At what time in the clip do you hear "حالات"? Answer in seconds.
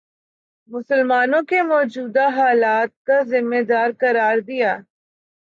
2.37-2.91